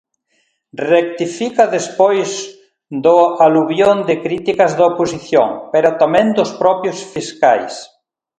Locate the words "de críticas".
4.09-4.71